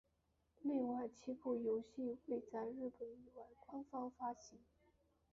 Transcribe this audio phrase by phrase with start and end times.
[0.63, 4.57] 另外七部游戏未在日本以外官方发行。